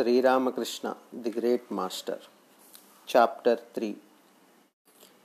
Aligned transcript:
Sri 0.00 0.22
Ramakrishna, 0.22 0.96
the 1.12 1.28
Great 1.28 1.70
Master. 1.70 2.18
Chapter 3.04 3.58
3 3.74 3.96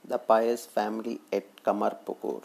The 0.06 0.18
Pious 0.18 0.66
Family 0.66 1.18
at 1.32 1.46
Kamarpukur. 1.64 2.42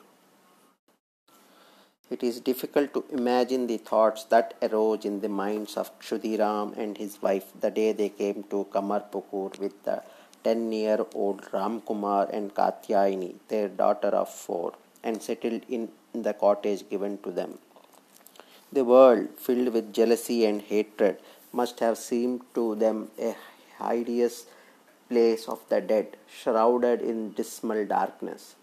It 2.09 2.23
is 2.23 2.39
difficult 2.39 2.93
to 2.93 3.03
imagine 3.11 3.67
the 3.67 3.75
thoughts 3.75 4.23
that 4.35 4.53
arose 4.61 5.03
in 5.03 5.19
the 5.19 5.27
minds 5.27 5.75
of 5.75 5.91
Kshudiram 5.99 6.77
and 6.77 6.97
his 6.97 7.21
wife 7.21 7.47
the 7.59 7.69
day 7.69 7.91
they 7.91 8.07
came 8.07 8.45
to 8.51 8.65
Kamarpukur 8.75 9.59
with 9.59 9.83
the 9.83 10.01
10 10.45 10.71
year 10.71 11.05
old 11.13 11.41
Ramkumar 11.51 12.29
and 12.31 12.55
Katyayini, 12.55 13.33
their 13.49 13.67
daughter 13.67 14.13
of 14.23 14.29
four, 14.29 14.71
and 15.03 15.21
settled 15.21 15.63
in 15.67 15.89
the 16.13 16.33
cottage 16.33 16.89
given 16.89 17.17
to 17.23 17.31
them. 17.31 17.57
The 18.71 18.85
world, 18.85 19.27
filled 19.37 19.73
with 19.73 19.91
jealousy 19.91 20.45
and 20.45 20.61
hatred, 20.61 21.17
must 21.51 21.79
have 21.79 21.97
seemed 21.97 22.41
to 22.53 22.75
them 22.75 23.09
a 23.19 23.35
hideous 23.81 24.45
place 25.09 25.47
of 25.47 25.59
the 25.69 25.81
dead, 25.81 26.17
shrouded 26.27 27.01
in 27.01 27.31
dismal 27.33 27.85
darkness. 27.85 28.55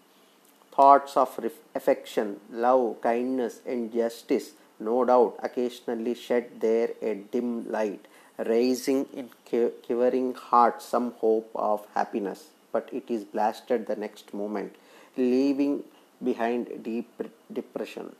Thoughts 0.75 1.15
of 1.17 1.39
affection, 1.75 2.39
love, 2.51 3.01
kindness, 3.01 3.61
and 3.65 3.93
justice, 3.93 4.51
no 4.79 5.03
doubt, 5.05 5.35
occasionally 5.43 6.15
shed 6.15 6.61
there 6.61 6.91
a 7.01 7.15
dim 7.15 7.69
light, 7.69 8.07
raising 8.37 9.05
in 9.13 9.29
quivering 9.85 10.33
hearts 10.33 10.85
some 10.85 11.11
hope 11.19 11.51
of 11.53 11.85
happiness. 11.93 12.47
But 12.71 12.89
it 12.93 13.09
is 13.09 13.23
blasted 13.25 13.87
the 13.87 13.95
next 13.95 14.33
moment, 14.33 14.75
leaving 15.17 15.83
behind 16.23 16.83
deep 16.83 17.09
depression. 17.51 18.15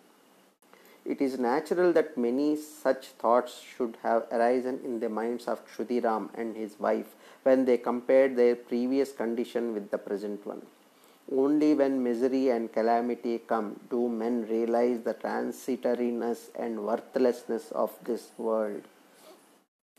It 1.06 1.22
is 1.22 1.40
natural 1.40 1.92
that 1.94 2.18
many 2.18 2.56
such 2.56 3.08
thoughts 3.08 3.62
should 3.62 3.98
have 4.04 4.28
arisen 4.32 4.80
in 4.84 5.00
the 5.00 5.10
minds 5.10 5.48
of 5.48 5.66
Kshudiram 5.66 6.30
and 6.36 6.56
his 6.56 6.80
wife 6.80 7.16
when 7.44 7.66
they 7.66 7.78
compared 7.78 8.36
their 8.36 8.56
previous 8.56 9.12
condition 9.12 9.74
with 9.74 9.90
the 9.92 9.98
present 9.98 10.46
one. 10.46 10.62
Only 11.32 11.74
when 11.74 12.04
misery 12.04 12.50
and 12.50 12.72
calamity 12.72 13.40
come 13.40 13.80
do 13.90 14.10
men 14.10 14.48
realize 14.50 15.02
the 15.02 15.14
transitoriness 15.14 16.50
and 16.56 16.86
worthlessness 16.86 17.72
of 17.72 17.92
this 18.04 18.32
world. 18.38 18.82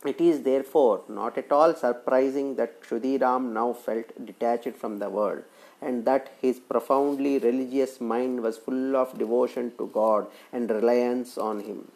It 0.04 0.18
is 0.18 0.42
therefore 0.42 1.02
not 1.08 1.36
at 1.36 1.52
all 1.52 1.74
surprising 1.74 2.54
that 2.56 2.80
Kshudiram 2.82 3.52
now 3.52 3.74
felt 3.74 4.24
detached 4.24 4.74
from 4.74 4.98
the 4.98 5.10
world 5.10 5.42
and 5.82 6.06
that 6.06 6.30
his 6.40 6.58
profoundly 6.58 7.38
religious 7.38 8.00
mind 8.00 8.42
was 8.42 8.56
full 8.56 8.96
of 8.96 9.18
devotion 9.18 9.72
to 9.76 9.86
God 9.88 10.26
and 10.52 10.70
reliance 10.70 11.36
on 11.36 11.60
Him. 11.60 11.88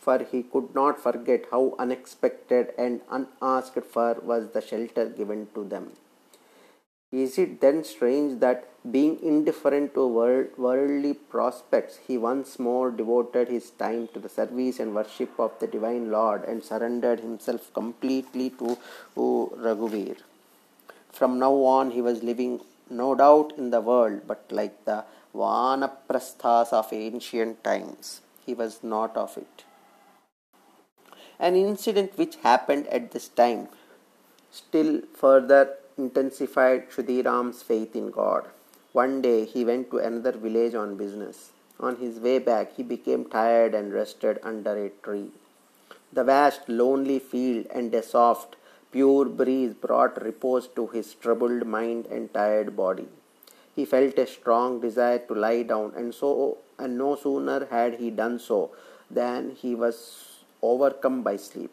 For 0.00 0.18
he 0.30 0.42
could 0.42 0.74
not 0.74 0.98
forget 0.98 1.44
how 1.50 1.74
unexpected 1.78 2.72
and 2.78 3.02
unasked 3.10 3.84
for 3.84 4.14
was 4.22 4.48
the 4.50 4.62
shelter 4.62 5.06
given 5.06 5.48
to 5.54 5.64
them. 5.64 5.92
Is 7.10 7.38
it 7.38 7.62
then 7.62 7.84
strange 7.84 8.38
that, 8.40 8.68
being 8.92 9.18
indifferent 9.22 9.94
to 9.94 10.06
world, 10.06 10.48
worldly 10.58 11.14
prospects, 11.14 11.98
he 12.06 12.18
once 12.18 12.58
more 12.58 12.90
devoted 12.90 13.48
his 13.48 13.70
time 13.70 14.08
to 14.12 14.20
the 14.20 14.28
service 14.28 14.78
and 14.78 14.94
worship 14.94 15.30
of 15.38 15.58
the 15.58 15.66
Divine 15.66 16.10
Lord 16.10 16.44
and 16.44 16.62
surrendered 16.62 17.20
himself 17.20 17.72
completely 17.72 18.50
to, 18.50 18.76
Raghuvir? 19.16 20.18
From 21.10 21.38
now 21.38 21.54
on, 21.54 21.92
he 21.92 22.02
was 22.02 22.22
living 22.22 22.60
no 22.90 23.14
doubt 23.14 23.54
in 23.56 23.70
the 23.70 23.80
world, 23.80 24.22
but 24.26 24.44
like 24.50 24.84
the 24.84 25.04
Vanaprasthas 25.34 26.72
of 26.74 26.92
ancient 26.92 27.64
times, 27.64 28.20
he 28.44 28.52
was 28.52 28.82
not 28.82 29.16
of 29.16 29.36
it. 29.38 29.64
An 31.38 31.56
incident 31.56 32.18
which 32.18 32.36
happened 32.36 32.86
at 32.88 33.12
this 33.12 33.28
time 33.28 33.68
still 34.50 35.02
further 35.14 35.76
intensified 35.98 36.88
Kshudiram's 36.88 37.62
faith 37.62 37.94
in 37.94 38.10
God. 38.10 38.46
One 38.92 39.20
day 39.20 39.44
he 39.44 39.64
went 39.64 39.90
to 39.90 39.98
another 39.98 40.32
village 40.32 40.74
on 40.74 40.96
business. 40.96 41.50
On 41.80 41.96
his 41.96 42.18
way 42.18 42.38
back, 42.38 42.74
he 42.76 42.82
became 42.82 43.24
tired 43.24 43.74
and 43.74 43.92
rested 43.92 44.38
under 44.42 44.74
a 44.84 44.90
tree. 44.90 45.30
The 46.12 46.24
vast, 46.24 46.68
lonely 46.68 47.18
field 47.18 47.66
and 47.70 47.94
a 47.94 48.02
soft, 48.02 48.56
Pure 48.90 49.26
breeze 49.26 49.74
brought 49.74 50.22
repose 50.22 50.66
to 50.68 50.86
his 50.86 51.12
troubled 51.12 51.66
mind 51.66 52.06
and 52.06 52.32
tired 52.32 52.74
body. 52.74 53.06
He 53.76 53.84
felt 53.84 54.18
a 54.18 54.26
strong 54.26 54.80
desire 54.80 55.18
to 55.18 55.34
lie 55.34 55.62
down, 55.62 55.92
and 55.94 56.14
so 56.14 56.56
and 56.78 56.96
no 56.96 57.14
sooner 57.14 57.66
had 57.66 57.96
he 57.96 58.10
done 58.10 58.38
so 58.38 58.70
than 59.10 59.50
he 59.50 59.74
was 59.74 59.98
overcome 60.62 61.22
by 61.22 61.36
sleep. 61.36 61.70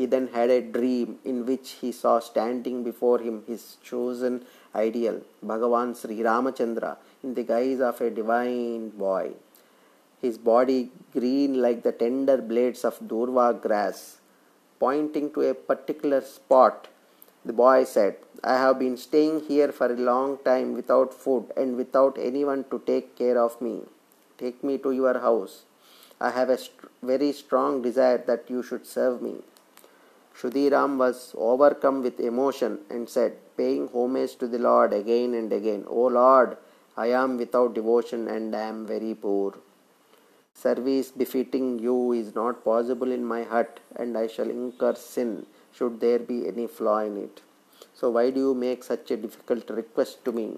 He 0.00 0.06
then 0.06 0.28
had 0.28 0.48
a 0.48 0.62
dream 0.62 1.18
in 1.30 1.44
which 1.44 1.72
he 1.82 1.92
saw 1.92 2.20
standing 2.20 2.82
before 2.82 3.18
him 3.18 3.42
his 3.46 3.76
chosen 3.88 4.46
ideal, 4.74 5.20
Bhagavan 5.44 5.90
Sri 5.94 6.20
Ramachandra, 6.28 6.96
in 7.22 7.34
the 7.34 7.42
guise 7.42 7.80
of 7.80 8.00
a 8.00 8.08
divine 8.08 8.88
boy. 9.04 9.32
His 10.22 10.38
body 10.38 10.90
green 11.12 11.60
like 11.60 11.82
the 11.82 11.92
tender 11.92 12.38
blades 12.38 12.82
of 12.82 12.98
durva 13.10 13.52
grass, 13.66 14.16
Pointing 14.78 15.30
to 15.34 15.42
a 15.42 15.52
particular 15.52 16.22
spot, 16.22 16.88
the 17.44 17.52
boy 17.52 17.84
said, 17.84 18.16
I 18.42 18.54
have 18.54 18.78
been 18.78 18.96
staying 18.96 19.40
here 19.48 19.70
for 19.70 19.92
a 19.92 20.04
long 20.10 20.38
time 20.38 20.72
without 20.72 21.12
food 21.12 21.52
and 21.58 21.76
without 21.76 22.16
anyone 22.18 22.64
to 22.70 22.82
take 22.86 23.14
care 23.16 23.38
of 23.38 23.60
me. 23.60 23.82
Take 24.38 24.64
me 24.64 24.78
to 24.78 24.92
your 24.92 25.18
house. 25.18 25.64
I 26.18 26.30
have 26.30 26.48
a 26.48 26.56
st- 26.56 26.90
very 27.02 27.32
strong 27.32 27.82
desire 27.82 28.24
that 28.26 28.48
you 28.48 28.62
should 28.62 28.86
serve 28.86 29.20
me. 29.20 29.42
Kshudiram 30.40 30.96
was 30.96 31.34
overcome 31.36 32.02
with 32.02 32.18
emotion 32.18 32.78
and 32.88 33.06
said, 33.06 33.32
paying 33.58 33.88
homage 33.88 34.36
to 34.36 34.46
the 34.46 34.58
Lord 34.58 34.94
again 34.94 35.34
and 35.34 35.52
again, 35.52 35.84
O 35.86 36.06
Lord, 36.06 36.56
I 36.96 37.08
am 37.08 37.36
without 37.36 37.74
devotion 37.74 38.26
and 38.26 38.56
I 38.56 38.62
am 38.62 38.86
very 38.86 39.14
poor. 39.14 39.52
Service 40.54 41.10
befitting 41.10 41.78
you 41.78 42.12
is 42.12 42.34
not 42.34 42.64
possible 42.64 43.12
in 43.12 43.22
my 43.22 43.42
hut, 43.42 43.80
and 43.96 44.16
I 44.16 44.28
shall 44.28 44.48
incur 44.48 44.94
sin 44.94 45.44
should 45.74 46.00
there 46.00 46.18
be 46.18 46.48
any 46.48 46.66
flaw 46.66 47.00
in 47.00 47.18
it. 47.18 47.42
So, 47.92 48.08
why 48.08 48.30
do 48.30 48.40
you 48.40 48.54
make 48.54 48.82
such 48.82 49.10
a 49.10 49.18
difficult 49.18 49.68
request 49.68 50.24
to 50.24 50.32
me? 50.32 50.56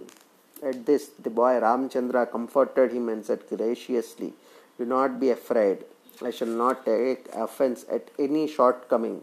At 0.63 0.87
this, 0.87 1.09
the 1.09 1.31
boy 1.31 1.55
Ramchandra 1.61 2.31
comforted 2.31 2.93
him 2.93 3.09
and 3.09 3.25
said 3.25 3.49
graciously, 3.49 4.33
Do 4.79 4.85
not 4.85 5.19
be 5.19 5.31
afraid. 5.31 5.85
I 6.25 6.31
shall 6.31 6.55
not 6.65 6.85
take 6.85 7.27
offense 7.35 7.85
at 7.91 8.11
any 8.17 8.47
shortcoming. 8.47 9.23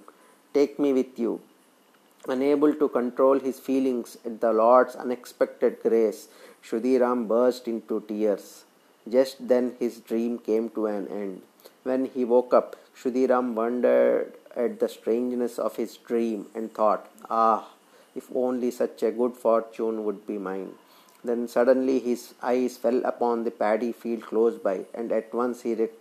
Take 0.53 0.79
me 0.79 0.93
with 0.93 1.19
you. 1.19 1.41
Unable 2.27 2.73
to 2.73 2.89
control 2.89 3.39
his 3.39 3.59
feelings 3.59 4.17
at 4.25 4.41
the 4.41 4.51
Lord's 4.51 4.95
unexpected 4.95 5.79
grace, 5.81 6.27
Kshudiram 6.63 7.27
burst 7.27 7.67
into 7.67 8.01
tears. 8.07 8.65
Just 9.07 9.47
then 9.47 9.75
his 9.79 9.99
dream 9.99 10.39
came 10.39 10.69
to 10.71 10.87
an 10.87 11.07
end. 11.07 11.41
When 11.83 12.05
he 12.05 12.25
woke 12.25 12.53
up, 12.53 12.75
Kshudiram 12.95 13.53
wondered 13.53 14.33
at 14.55 14.79
the 14.79 14.89
strangeness 14.89 15.57
of 15.59 15.75
his 15.77 15.97
dream 15.97 16.47
and 16.55 16.73
thought, 16.73 17.07
Ah, 17.29 17.69
if 18.15 18.27
only 18.35 18.71
such 18.71 19.03
a 19.03 19.11
good 19.11 19.37
fortune 19.37 20.03
would 20.03 20.25
be 20.27 20.37
mine. 20.37 20.73
Then 21.23 21.47
suddenly 21.47 21.99
his 21.99 22.33
eyes 22.41 22.77
fell 22.77 23.01
upon 23.05 23.43
the 23.43 23.51
paddy 23.51 23.91
field 23.91 24.23
close 24.23 24.57
by, 24.57 24.85
and 24.93 25.11
at 25.11 25.33
once 25.33 25.61
he, 25.61 25.75
rec- 25.75 25.91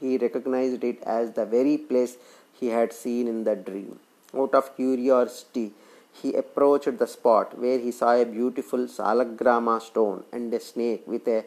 he 0.00 0.18
recognized 0.18 0.84
it 0.84 1.02
as 1.02 1.32
the 1.32 1.46
very 1.46 1.76
place 1.76 2.16
he 2.58 2.68
had 2.68 2.92
seen 2.92 3.28
in 3.28 3.44
the 3.44 3.56
dream. 3.56 3.98
Out 4.36 4.54
of 4.54 4.74
curiosity, 4.76 5.72
he 6.12 6.34
approached 6.34 6.98
the 6.98 7.06
spot 7.06 7.58
where 7.58 7.78
he 7.78 7.90
saw 7.90 8.12
a 8.14 8.24
beautiful 8.24 8.86
salagrama 8.86 9.80
stone 9.82 10.24
and 10.32 10.52
a 10.54 10.60
snake 10.60 11.02
with 11.06 11.26
a 11.28 11.44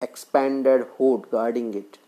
expanded 0.00 0.86
hood 0.96 1.26
guarding 1.30 1.74
it. 1.74 1.98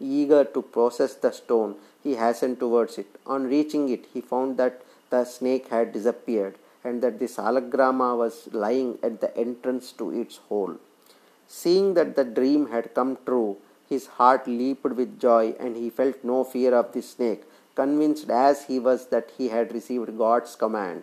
Eager 0.00 0.44
to 0.44 0.62
possess 0.62 1.14
the 1.14 1.30
stone, 1.30 1.76
he 2.02 2.16
hastened 2.16 2.58
towards 2.58 2.98
it. 2.98 3.06
On 3.26 3.44
reaching 3.44 3.88
it, 3.88 4.06
he 4.12 4.20
found 4.20 4.56
that 4.56 4.82
the 5.10 5.24
snake 5.24 5.68
had 5.68 5.92
disappeared 5.92 6.56
and 6.84 7.02
that 7.02 7.18
the 7.20 7.26
salagrama 7.26 8.16
was 8.16 8.48
lying 8.52 8.98
at 9.02 9.20
the 9.20 9.36
entrance 9.36 9.92
to 9.92 10.10
its 10.10 10.38
hole. 10.48 10.76
Seeing 11.46 11.94
that 11.94 12.16
the 12.16 12.24
dream 12.24 12.70
had 12.70 12.94
come 12.94 13.18
true, 13.24 13.58
his 13.92 14.06
heart 14.18 14.44
leaped 14.60 14.92
with 15.00 15.20
joy 15.26 15.46
and 15.62 15.76
he 15.82 15.88
felt 15.98 16.24
no 16.32 16.38
fear 16.52 16.72
of 16.80 16.92
the 16.94 17.02
snake, 17.12 17.42
convinced 17.80 18.30
as 18.30 18.64
he 18.68 18.78
was 18.88 19.00
that 19.12 19.28
he 19.38 19.48
had 19.54 19.74
received 19.78 20.16
God's 20.24 20.54
command. 20.62 21.02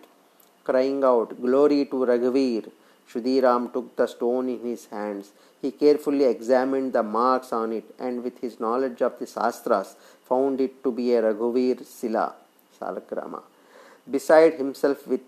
Crying 0.63 1.03
out, 1.11 1.29
Glory 1.45 1.85
to 1.91 1.97
Raghuvir! 2.11 2.65
Kshudiram 3.07 3.63
took 3.73 3.95
the 3.95 4.07
stone 4.07 4.49
in 4.55 4.61
his 4.71 4.85
hands. 4.85 5.31
He 5.61 5.71
carefully 5.71 6.25
examined 6.25 6.93
the 6.93 7.03
marks 7.03 7.51
on 7.51 7.73
it 7.73 7.87
and, 7.97 8.23
with 8.23 8.37
his 8.39 8.59
knowledge 8.59 9.01
of 9.01 9.17
the 9.19 9.25
Shastras, 9.25 9.95
found 10.27 10.61
it 10.61 10.83
to 10.83 10.91
be 10.91 11.07
a 11.15 11.21
Raghuvir 11.23 11.85
Sila, 11.85 12.27
Salagrama. 12.79 13.41
Beside 14.09 14.53
himself 14.53 15.07
with 15.07 15.21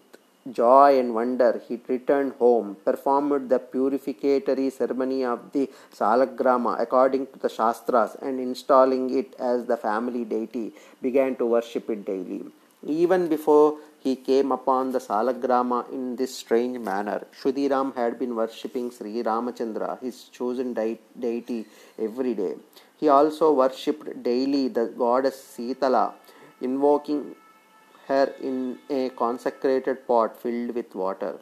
joy 0.49 0.97
and 0.99 1.13
wonder, 1.13 1.61
he 1.67 1.79
returned 1.87 2.33
home, 2.39 2.77
performed 2.83 3.49
the 3.49 3.59
purificatory 3.59 4.69
ceremony 4.69 5.23
of 5.23 5.51
the 5.51 5.69
Salagrama 5.93 6.79
according 6.79 7.27
to 7.27 7.39
the 7.39 7.49
Shastras, 7.49 8.15
and 8.21 8.39
installing 8.39 9.15
it 9.17 9.35
as 9.39 9.65
the 9.65 9.77
family 9.77 10.25
deity, 10.25 10.73
began 11.01 11.35
to 11.35 11.45
worship 11.45 11.89
it 11.89 12.05
daily. 12.05 12.45
Even 12.85 13.27
before 13.27 13.77
he 13.99 14.15
came 14.15 14.51
upon 14.51 14.91
the 14.91 14.99
Salagrama 14.99 15.87
in 15.91 16.15
this 16.15 16.35
strange 16.35 16.79
manner, 16.79 17.23
Kshudiram 17.35 17.95
had 17.95 18.17
been 18.17 18.35
worshipping 18.35 18.89
Sri 18.89 19.21
Ramachandra, 19.21 20.01
his 20.01 20.23
chosen 20.25 20.73
deity, 20.73 21.67
every 21.99 22.33
day. 22.33 22.55
He 22.97 23.09
also 23.09 23.53
worshipped 23.53 24.23
daily 24.23 24.67
the 24.67 24.87
goddess 24.87 25.55
Sitala, 25.55 26.13
invoking 26.59 27.35
her 28.11 28.27
in 28.49 28.57
a 28.89 29.09
consecrated 29.23 30.05
pot 30.09 30.41
filled 30.41 30.75
with 30.79 30.93
water. 31.03 31.33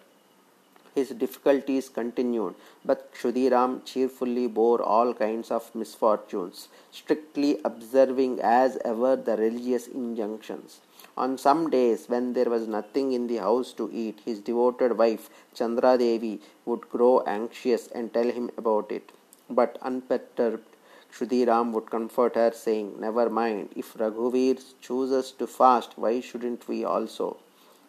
His 0.96 1.10
difficulties 1.24 1.88
continued, 1.98 2.56
but 2.84 3.14
Kshudiram 3.14 3.72
cheerfully 3.90 4.48
bore 4.48 4.82
all 4.82 5.14
kinds 5.14 5.50
of 5.58 5.74
misfortunes, 5.82 6.68
strictly 6.92 7.52
observing 7.70 8.40
as 8.42 8.78
ever 8.84 9.12
the 9.28 9.36
religious 9.38 9.86
injunctions. 9.88 10.80
On 11.26 11.38
some 11.38 11.70
days, 11.70 12.02
when 12.08 12.34
there 12.34 12.50
was 12.56 12.68
nothing 12.78 13.14
in 13.18 13.28
the 13.28 13.38
house 13.38 13.72
to 13.74 13.90
eat, 14.04 14.20
his 14.26 14.40
devoted 14.50 14.98
wife 14.98 15.30
Chandra 15.54 15.94
Devi 15.98 16.36
would 16.66 16.90
grow 16.90 17.14
anxious 17.38 17.88
and 17.88 18.14
tell 18.14 18.30
him 18.40 18.50
about 18.58 18.92
it. 18.98 19.12
But 19.50 19.78
unperturbed, 19.82 20.66
Kshudiram 21.12 21.72
would 21.74 21.90
comfort 21.90 22.36
her, 22.36 22.52
saying, 22.52 23.00
Never 23.00 23.30
mind, 23.30 23.70
if 23.76 23.94
Raghuvir 23.96 24.62
chooses 24.82 25.32
to 25.32 25.48
fast, 25.48 25.98
why 25.98 26.20
shouldn't 26.22 26.68
we 26.68 26.84
also? 26.84 27.38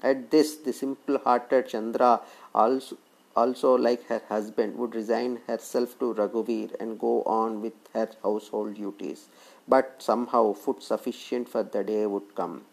At 0.02 0.30
this, 0.30 0.56
the 0.56 0.72
simple 0.72 1.18
hearted 1.18 1.68
Chandra 1.68 2.20
also, 2.54 2.96
also, 3.36 3.76
like 3.76 4.06
her 4.06 4.22
husband, 4.28 4.76
would 4.76 4.94
resign 4.94 5.40
herself 5.46 5.98
to 5.98 6.14
Raghuvir 6.14 6.74
and 6.80 6.98
go 6.98 7.22
on 7.24 7.60
with 7.62 7.74
her 7.94 8.08
household 8.22 8.74
duties. 8.74 9.28
But 9.68 9.96
somehow, 9.98 10.52
food 10.54 10.82
sufficient 10.82 11.48
for 11.48 11.62
the 11.62 11.84
day 11.84 12.06
would 12.06 12.34
come. 12.34 12.64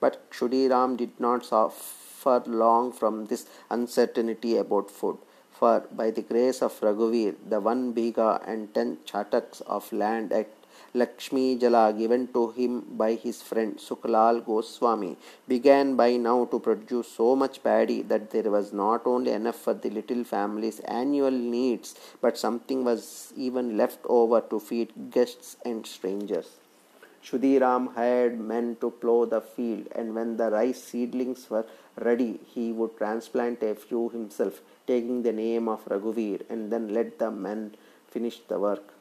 But 0.00 0.30
Kshudiram 0.30 0.96
did 0.96 1.18
not 1.18 1.44
suffer 1.44 2.42
long 2.46 2.92
from 2.92 3.26
this 3.26 3.46
uncertainty 3.70 4.56
about 4.56 4.90
food. 4.90 5.18
For 5.58 5.84
by 5.90 6.10
the 6.10 6.20
grace 6.20 6.60
of 6.60 6.78
Raghuvir, 6.80 7.34
the 7.48 7.60
one 7.60 7.94
bigha 7.94 8.42
and 8.46 8.74
ten 8.74 8.98
chataks 9.06 9.62
of 9.62 9.90
land 9.90 10.30
at 10.30 10.48
Lakshmi 10.92 11.56
Jala 11.56 11.94
given 11.96 12.26
to 12.34 12.50
him 12.50 12.84
by 12.90 13.14
his 13.14 13.40
friend 13.40 13.78
Sukhlal 13.78 14.44
Goswami 14.44 15.16
began 15.48 15.96
by 15.96 16.18
now 16.18 16.44
to 16.44 16.60
produce 16.60 17.08
so 17.08 17.34
much 17.34 17.62
paddy 17.62 18.02
that 18.02 18.30
there 18.32 18.50
was 18.50 18.74
not 18.74 19.06
only 19.06 19.32
enough 19.32 19.56
for 19.56 19.72
the 19.72 19.88
little 19.88 20.24
family's 20.24 20.80
annual 20.80 21.30
needs, 21.30 21.94
but 22.20 22.36
something 22.36 22.84
was 22.84 23.32
even 23.34 23.78
left 23.78 24.00
over 24.10 24.42
to 24.42 24.60
feed 24.60 24.92
guests 25.10 25.56
and 25.64 25.86
strangers. 25.86 26.58
Kshudiram 27.24 27.94
hired 27.94 28.38
men 28.38 28.76
to 28.80 28.90
plough 28.90 29.24
the 29.24 29.40
field, 29.40 29.88
and 29.92 30.14
when 30.14 30.36
the 30.36 30.50
rice 30.50 30.82
seedlings 30.82 31.48
were 31.50 31.66
ready, 31.96 32.38
he 32.54 32.72
would 32.72 32.96
transplant 32.96 33.62
a 33.62 33.74
few 33.74 34.10
himself, 34.10 34.60
taking 34.86 35.22
the 35.22 35.32
name 35.32 35.68
of 35.68 35.84
Raghuvir, 35.86 36.42
and 36.48 36.72
then 36.72 36.94
let 36.94 37.18
the 37.18 37.30
men 37.30 37.74
finish 38.08 38.40
the 38.48 38.58
work. 38.58 38.94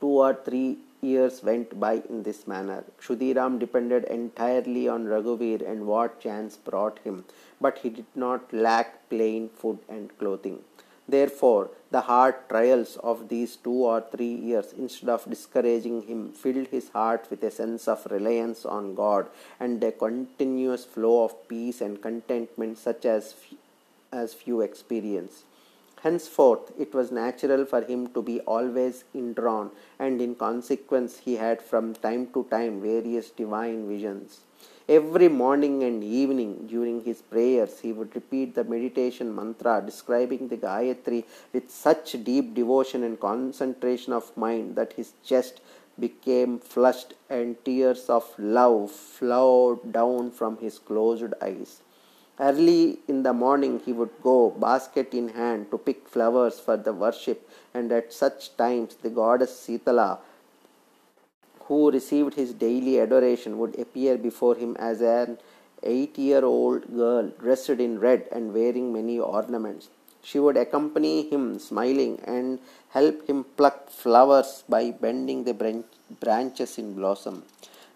Two 0.00 0.14
or 0.26 0.34
three 0.44 0.78
years 1.00 1.42
went 1.42 1.78
by 1.78 2.02
in 2.08 2.22
this 2.22 2.46
manner. 2.46 2.84
Kshudiram 3.00 3.58
depended 3.58 4.04
entirely 4.04 4.88
on 4.88 5.06
Raghuvir 5.06 5.68
and 5.70 5.86
what 5.86 6.20
chance 6.20 6.56
brought 6.56 6.98
him, 7.00 7.24
but 7.60 7.78
he 7.78 7.90
did 7.90 8.06
not 8.14 8.52
lack 8.52 9.08
plain 9.08 9.48
food 9.48 9.78
and 9.88 10.16
clothing. 10.18 10.58
Therefore, 11.08 11.70
the 11.90 12.02
hard 12.02 12.34
trials 12.50 12.98
of 13.02 13.30
these 13.30 13.56
two 13.56 13.72
or 13.92 14.04
three 14.12 14.34
years, 14.34 14.74
instead 14.76 15.08
of 15.08 15.24
discouraging 15.30 16.02
him, 16.02 16.32
filled 16.32 16.66
his 16.66 16.90
heart 16.90 17.26
with 17.30 17.42
a 17.42 17.50
sense 17.50 17.88
of 17.88 18.06
reliance 18.10 18.66
on 18.66 18.94
God 18.94 19.28
and 19.58 19.82
a 19.82 19.90
continuous 19.90 20.84
flow 20.84 21.24
of 21.24 21.48
peace 21.48 21.80
and 21.80 22.02
contentment 22.02 22.76
such 22.76 23.06
as, 23.06 23.34
as 24.12 24.34
few 24.34 24.60
experience. 24.60 25.44
Henceforth, 26.02 26.72
it 26.78 26.94
was 26.94 27.10
natural 27.10 27.64
for 27.64 27.82
him 27.82 28.06
to 28.08 28.22
be 28.22 28.40
always 28.40 29.04
indrawn, 29.12 29.70
and 29.98 30.20
in 30.20 30.34
consequence, 30.36 31.18
he 31.18 31.36
had 31.36 31.60
from 31.60 31.94
time 31.94 32.28
to 32.34 32.44
time 32.50 32.80
various 32.80 33.30
divine 33.30 33.88
visions. 33.88 34.40
Every 34.88 35.28
morning 35.28 35.82
and 35.82 36.02
evening 36.02 36.66
during 36.66 37.02
his 37.04 37.20
prayers, 37.20 37.80
he 37.80 37.92
would 37.92 38.14
repeat 38.14 38.54
the 38.54 38.64
meditation 38.64 39.34
mantra 39.34 39.82
describing 39.84 40.48
the 40.48 40.56
Gayatri 40.56 41.24
with 41.52 41.70
such 41.70 42.24
deep 42.24 42.54
devotion 42.54 43.02
and 43.02 43.20
concentration 43.20 44.14
of 44.14 44.34
mind 44.36 44.76
that 44.76 44.94
his 44.94 45.12
chest 45.22 45.60
became 45.98 46.58
flushed 46.58 47.12
and 47.28 47.62
tears 47.64 48.08
of 48.08 48.32
love 48.38 48.90
flowed 48.90 49.92
down 49.92 50.30
from 50.30 50.56
his 50.58 50.78
closed 50.78 51.34
eyes. 51.42 51.82
Early 52.40 53.00
in 53.08 53.24
the 53.24 53.32
morning 53.32 53.80
he 53.84 53.92
would 53.92 54.10
go, 54.22 54.50
basket 54.50 55.12
in 55.12 55.30
hand, 55.30 55.70
to 55.72 55.78
pick 55.78 56.08
flowers 56.08 56.60
for 56.60 56.76
the 56.76 56.92
worship, 56.92 57.48
and 57.74 57.90
at 57.90 58.12
such 58.12 58.56
times 58.56 58.94
the 59.02 59.10
goddess 59.10 59.50
Sitala, 59.50 60.18
who 61.62 61.90
received 61.90 62.34
his 62.34 62.52
daily 62.54 63.00
adoration, 63.00 63.58
would 63.58 63.78
appear 63.78 64.16
before 64.16 64.54
him 64.54 64.76
as 64.78 65.00
an 65.00 65.38
eight 65.82 66.16
year 66.16 66.44
old 66.44 66.94
girl 66.94 67.28
dressed 67.40 67.70
in 67.70 67.98
red 67.98 68.28
and 68.30 68.54
wearing 68.54 68.92
many 68.92 69.18
ornaments. 69.18 69.88
She 70.22 70.38
would 70.38 70.56
accompany 70.56 71.28
him 71.28 71.58
smiling 71.58 72.20
and 72.24 72.60
help 72.90 73.28
him 73.28 73.44
pluck 73.56 73.90
flowers 73.90 74.64
by 74.68 74.90
bending 74.90 75.44
the 75.44 75.84
branches 76.20 76.78
in 76.78 76.94
blossom. 76.94 77.44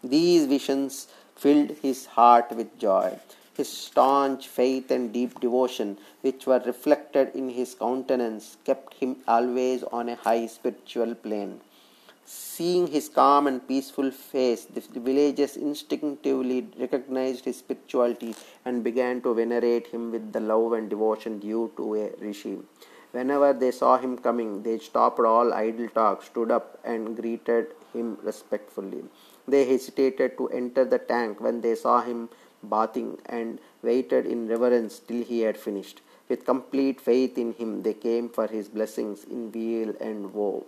These 0.02 0.46
visions 0.46 1.08
filled 1.36 1.70
his 1.82 2.06
heart 2.06 2.50
with 2.56 2.78
joy. 2.78 3.18
His 3.54 3.68
staunch 3.68 4.48
faith 4.48 4.90
and 4.90 5.12
deep 5.12 5.38
devotion, 5.38 5.98
which 6.22 6.46
were 6.46 6.62
reflected 6.64 7.34
in 7.34 7.50
his 7.50 7.74
countenance, 7.74 8.56
kept 8.64 8.94
him 8.94 9.16
always 9.28 9.82
on 9.82 10.08
a 10.08 10.16
high 10.16 10.46
spiritual 10.46 11.14
plane. 11.14 11.60
Seeing 12.24 12.86
his 12.86 13.08
calm 13.10 13.46
and 13.46 13.66
peaceful 13.68 14.10
face, 14.10 14.64
the 14.64 14.80
villagers 14.80 15.56
instinctively 15.56 16.66
recognized 16.78 17.44
his 17.44 17.58
spirituality 17.58 18.34
and 18.64 18.82
began 18.82 19.20
to 19.22 19.34
venerate 19.34 19.88
him 19.88 20.12
with 20.12 20.32
the 20.32 20.40
love 20.40 20.72
and 20.72 20.88
devotion 20.88 21.38
due 21.38 21.70
to 21.76 21.94
a 21.96 22.10
rishi. 22.20 22.58
Whenever 23.10 23.52
they 23.52 23.70
saw 23.70 23.98
him 23.98 24.16
coming, 24.16 24.62
they 24.62 24.78
stopped 24.78 25.20
all 25.20 25.52
idle 25.52 25.88
talk, 25.88 26.22
stood 26.22 26.50
up, 26.50 26.78
and 26.84 27.14
greeted 27.14 27.66
him 27.92 28.16
respectfully. 28.22 29.04
They 29.46 29.66
hesitated 29.66 30.38
to 30.38 30.48
enter 30.48 30.86
the 30.86 30.98
tank 30.98 31.40
when 31.40 31.60
they 31.60 31.74
saw 31.74 32.00
him 32.00 32.30
bathing 32.68 33.18
and 33.26 33.58
waited 33.82 34.26
in 34.26 34.48
reverence 34.48 34.98
till 34.98 35.22
he 35.22 35.40
had 35.40 35.56
finished. 35.56 36.00
With 36.28 36.44
complete 36.44 37.00
faith 37.00 37.36
in 37.36 37.52
him, 37.54 37.82
they 37.82 37.94
came 37.94 38.28
for 38.28 38.46
his 38.46 38.68
blessings 38.68 39.24
in 39.24 39.52
weal 39.52 39.94
and 40.00 40.32
woe. 40.32 40.64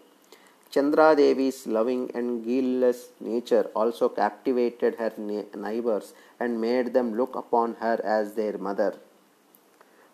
Chandra 0.70 1.14
Devi's 1.14 1.66
loving 1.68 2.10
and 2.14 2.44
guileless 2.44 3.10
nature 3.20 3.70
also 3.76 4.08
captivated 4.08 4.96
her 4.96 5.12
neighbors 5.18 6.14
and 6.40 6.60
made 6.60 6.92
them 6.92 7.14
look 7.14 7.36
upon 7.36 7.74
her 7.74 8.00
as 8.02 8.34
their 8.34 8.58
mother. 8.58 8.94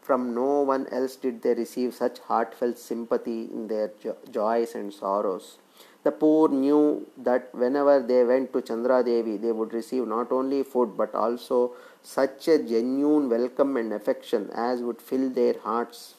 From 0.02 0.34
no 0.34 0.60
one 0.60 0.86
else 0.88 1.16
did 1.16 1.40
they 1.40 1.54
receive 1.54 1.94
such 1.94 2.18
heartfelt 2.18 2.78
sympathy 2.78 3.44
in 3.44 3.68
their 3.68 3.92
jo- 4.02 4.16
joys 4.30 4.74
and 4.74 4.92
sorrows. 4.92 5.56
The 6.02 6.12
poor 6.12 6.48
knew 6.48 7.06
that 7.18 7.54
whenever 7.54 8.00
they 8.00 8.24
went 8.24 8.52
to 8.54 8.62
Chandra 8.62 9.02
Devi, 9.04 9.36
they 9.36 9.52
would 9.52 9.74
receive 9.74 10.06
not 10.06 10.32
only 10.32 10.62
food 10.62 10.96
but 10.96 11.14
also 11.14 11.72
such 12.02 12.48
a 12.48 12.58
genuine 12.58 13.28
welcome 13.28 13.76
and 13.76 13.92
affection 13.92 14.50
as 14.54 14.80
would 14.80 15.02
fill 15.02 15.28
their 15.28 15.58
hearts 15.58 16.14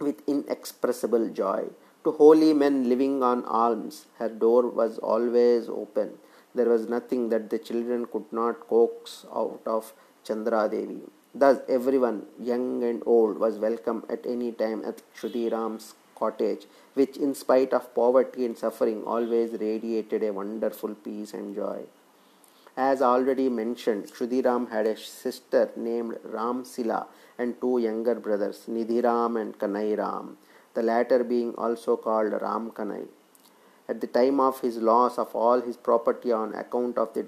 with 0.00 0.22
inexpressible 0.26 1.28
joy. 1.28 1.66
To 2.04 2.12
holy 2.12 2.52
men 2.52 2.88
living 2.88 3.22
on 3.22 3.44
alms, 3.44 4.06
her 4.18 4.28
door 4.28 4.68
was 4.68 4.98
always 4.98 5.68
open. 5.68 6.18
There 6.54 6.68
was 6.68 6.88
nothing 6.88 7.28
that 7.28 7.50
the 7.50 7.58
children 7.58 8.06
could 8.06 8.32
not 8.32 8.68
coax 8.68 9.24
out 9.32 9.60
of 9.66 9.92
Chandra 10.24 10.68
Devi. 10.68 11.02
Thus, 11.34 11.58
everyone, 11.68 12.26
young 12.40 12.82
and 12.82 13.02
old, 13.06 13.38
was 13.38 13.58
welcome 13.58 14.04
at 14.08 14.26
any 14.26 14.52
time 14.52 14.82
at 14.84 15.02
Kshudiram's 15.14 15.94
cottage, 16.16 16.66
which, 16.94 17.16
in 17.16 17.34
spite 17.34 17.72
of 17.72 17.94
poverty 17.94 18.44
and 18.44 18.58
suffering, 18.58 19.04
always 19.04 19.52
radiated 19.52 20.22
a 20.22 20.32
wonderful 20.32 20.94
peace 20.94 21.32
and 21.34 21.54
joy. 21.54 21.84
As 22.76 23.00
already 23.00 23.48
mentioned, 23.48 24.06
Kshudiram 24.06 24.70
had 24.70 24.86
a 24.86 24.96
sister 24.96 25.70
named 25.76 26.18
Ramsila 26.26 27.06
and 27.38 27.58
two 27.60 27.78
younger 27.78 28.14
brothers, 28.14 28.64
Nidhiram 28.68 29.40
and 29.40 29.58
Kanai 29.58 29.96
Ram, 29.96 30.36
the 30.74 30.82
latter 30.82 31.24
being 31.24 31.54
also 31.54 31.96
called 31.96 32.32
Ram 32.32 32.70
Kanai. 32.70 33.06
At 33.88 34.00
the 34.00 34.06
time 34.08 34.40
of 34.40 34.60
his 34.60 34.76
loss 34.78 35.16
of 35.16 35.34
all 35.34 35.60
his 35.60 35.76
property 35.76 36.32
on 36.32 36.54
account 36.54 36.98
of 36.98 37.14
the 37.14 37.22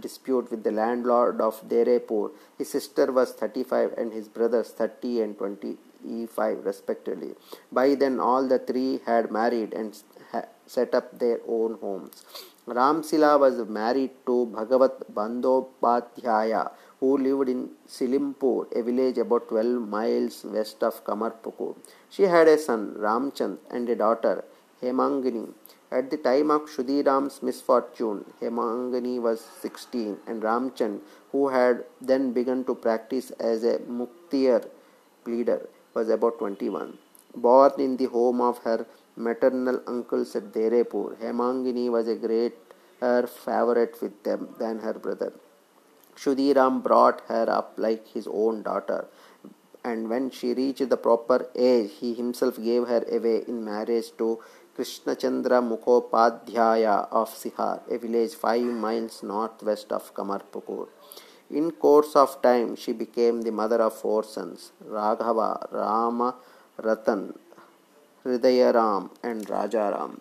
dispute 0.00 0.50
with 0.50 0.62
the 0.62 0.70
landlord 0.70 1.40
of 1.40 1.68
Derepur, 1.68 2.30
his 2.56 2.70
sister 2.70 3.10
was 3.12 3.32
35 3.32 3.94
and 3.98 4.12
his 4.12 4.28
brothers 4.28 4.70
30 4.70 5.22
and 5.22 5.36
20 5.36 5.76
E5 6.06 6.64
respectively. 6.64 7.34
By 7.70 7.94
then, 7.94 8.20
all 8.20 8.46
the 8.46 8.58
three 8.58 9.00
had 9.06 9.30
married 9.30 9.72
and 9.72 9.96
set 10.66 10.94
up 10.94 11.18
their 11.18 11.40
own 11.46 11.78
homes. 11.80 12.24
Ramsila 12.66 13.40
was 13.40 13.68
married 13.68 14.10
to 14.26 14.46
Bhagavat 14.46 15.12
Bandopadhyaya, 15.12 16.70
who 17.00 17.18
lived 17.18 17.48
in 17.48 17.70
Silimpur, 17.88 18.70
a 18.76 18.82
village 18.82 19.18
about 19.18 19.48
12 19.48 19.88
miles 19.88 20.44
west 20.44 20.82
of 20.84 21.02
Kamarpukur. 21.04 21.74
She 22.08 22.22
had 22.22 22.46
a 22.46 22.56
son, 22.56 22.94
Ramchand, 22.96 23.58
and 23.70 23.88
a 23.88 23.96
daughter, 23.96 24.44
Hemangini. 24.80 25.52
At 25.90 26.10
the 26.10 26.16
time 26.16 26.52
of 26.52 26.62
Kshudiram's 26.62 27.42
misfortune, 27.42 28.24
Hemangini 28.40 29.20
was 29.20 29.40
16, 29.60 30.18
and 30.28 30.40
Ramchand, 30.42 31.00
who 31.32 31.48
had 31.48 31.84
then 32.00 32.32
begun 32.32 32.64
to 32.66 32.76
practice 32.76 33.30
as 33.32 33.64
a 33.64 33.78
Muktiar 33.80 34.68
pleader, 35.24 35.68
was 35.94 36.08
about 36.08 36.38
21. 36.38 36.98
Born 37.34 37.72
in 37.78 37.96
the 37.96 38.06
home 38.06 38.40
of 38.40 38.58
her 38.58 38.86
maternal 39.16 39.80
uncles 39.86 40.34
at 40.36 40.52
Derepur, 40.52 41.16
Hemangini 41.16 41.90
was 41.90 42.08
a 42.08 42.16
greater 42.16 43.26
favorite 43.26 43.96
with 44.00 44.22
them 44.22 44.54
than 44.58 44.80
her 44.80 44.94
brother. 44.94 45.32
Kshudiram 46.16 46.82
brought 46.82 47.22
her 47.28 47.46
up 47.48 47.74
like 47.76 48.06
his 48.08 48.26
own 48.26 48.62
daughter, 48.62 49.06
and 49.82 50.08
when 50.08 50.30
she 50.30 50.52
reached 50.54 50.88
the 50.88 50.96
proper 50.96 51.48
age, 51.56 51.90
he 52.00 52.14
himself 52.14 52.56
gave 52.62 52.86
her 52.86 53.04
away 53.10 53.44
in 53.48 53.64
marriage 53.64 54.12
to 54.18 54.38
Krishnachandra 54.76 55.60
Mukhopadhyaya 55.60 57.08
of 57.10 57.30
Sihar, 57.30 57.80
a 57.90 57.98
village 57.98 58.34
five 58.34 58.62
miles 58.62 59.22
northwest 59.22 59.92
of 59.92 60.14
Kamarpukur. 60.14 60.88
In 61.52 61.70
course 61.70 62.16
of 62.16 62.40
time, 62.40 62.76
she 62.76 62.92
became 62.92 63.42
the 63.42 63.52
mother 63.52 63.82
of 63.82 63.92
four 63.92 64.24
sons, 64.24 64.72
Raghava, 64.88 65.70
Rama, 65.70 66.34
Ratan, 66.82 67.38
Hridayaram, 68.24 69.10
and 69.22 69.46
Rajaram. 69.46 70.20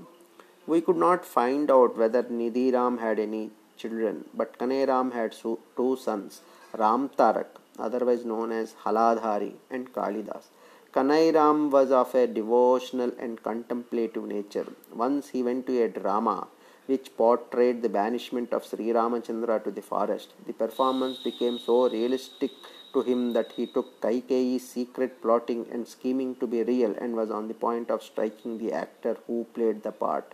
We 0.67 0.81
could 0.81 0.97
not 0.97 1.25
find 1.25 1.71
out 1.71 1.97
whether 1.97 2.23
Nidhiram 2.23 2.99
had 2.99 3.17
any 3.17 3.51
children, 3.77 4.25
but 4.33 4.57
Kanairam 4.59 5.13
had 5.13 5.31
two 5.31 5.97
sons, 5.97 6.41
Ram 6.77 7.09
Tarak, 7.17 7.51
otherwise 7.79 8.25
known 8.25 8.51
as 8.51 8.73
Haladhari, 8.83 9.53
and 9.69 9.93
Kalidas. 9.93 10.47
Kanairam 10.93 11.71
was 11.71 11.91
of 11.91 12.13
a 12.13 12.27
devotional 12.27 13.13
and 13.17 13.41
contemplative 13.41 14.25
nature. 14.25 14.67
Once 14.93 15.29
he 15.29 15.41
went 15.41 15.65
to 15.67 15.81
a 15.81 15.87
drama 15.87 16.47
which 16.91 17.07
portrayed 17.21 17.81
the 17.81 17.93
banishment 18.01 18.51
of 18.57 18.65
Sri 18.69 18.87
Ramachandra 18.97 19.63
to 19.63 19.71
the 19.71 19.81
forest. 19.81 20.29
The 20.45 20.53
performance 20.53 21.19
became 21.29 21.57
so 21.57 21.89
realistic 21.89 22.51
to 22.93 23.01
him 23.01 23.21
that 23.33 23.53
he 23.53 23.65
took 23.75 24.01
Kaikeyi's 24.01 24.67
secret 24.67 25.21
plotting 25.21 25.65
and 25.71 25.87
scheming 25.87 26.35
to 26.41 26.47
be 26.47 26.63
real 26.63 26.93
and 26.99 27.15
was 27.15 27.31
on 27.31 27.47
the 27.47 27.53
point 27.53 27.89
of 27.89 28.03
striking 28.03 28.57
the 28.57 28.73
actor 28.73 29.17
who 29.25 29.45
played 29.53 29.83
the 29.83 29.93
part. 29.93 30.33